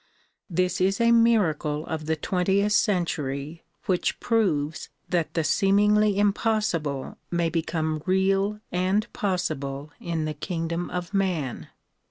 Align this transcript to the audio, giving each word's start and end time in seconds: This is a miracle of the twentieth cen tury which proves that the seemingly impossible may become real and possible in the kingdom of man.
This 0.49 0.81
is 0.81 0.99
a 0.99 1.11
miracle 1.11 1.85
of 1.85 2.07
the 2.07 2.15
twentieth 2.15 2.73
cen 2.73 3.05
tury 3.05 3.61
which 3.85 4.19
proves 4.19 4.89
that 5.09 5.35
the 5.35 5.43
seemingly 5.43 6.17
impossible 6.17 7.19
may 7.29 7.49
become 7.51 8.01
real 8.07 8.59
and 8.71 9.05
possible 9.13 9.91
in 9.99 10.25
the 10.25 10.33
kingdom 10.33 10.89
of 10.89 11.13
man. 11.13 11.67